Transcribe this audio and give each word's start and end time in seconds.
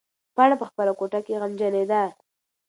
پاڼه 0.35 0.55
په 0.61 0.65
خپله 0.69 0.91
کوټه 0.99 1.19
کې 1.25 1.39
غمجنېده. 1.41 2.03